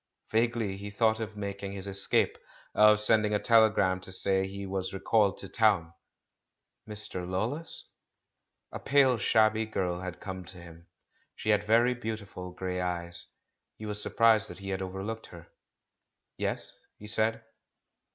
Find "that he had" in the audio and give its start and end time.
14.49-14.81